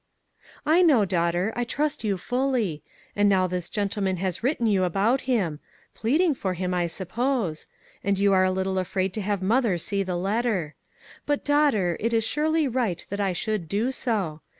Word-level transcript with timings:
"I 0.65 0.81
know, 0.81 1.05
daughter. 1.05 1.53
I 1.55 1.63
trust 1.63 2.03
you 2.03 2.17
fully. 2.17 2.81
And 3.15 3.29
now 3.29 3.45
this 3.45 3.69
gentleman 3.69 4.17
has 4.17 4.41
written 4.41 4.65
you 4.65 4.83
about 4.83 5.29
him; 5.29 5.59
pleading 5.93 6.33
for 6.33 6.55
him 6.55 6.73
I 6.73 6.87
suppose; 6.87 7.67
and 8.03 8.17
you 8.17 8.33
are 8.33 8.43
a 8.43 8.49
little 8.49 8.79
afraid 8.79 9.13
to 9.13 9.21
have 9.21 9.43
mother 9.43 9.77
see 9.77 10.01
the 10.01 10.17
letter. 10.17 10.73
But, 11.27 11.45
daughter, 11.45 11.97
it 11.99 12.13
is 12.13 12.23
surely 12.23 12.67
right 12.67 13.05
that 13.11 13.19
I 13.19 13.33
should 13.33 13.69
do 13.69 13.91
so. 13.91 14.41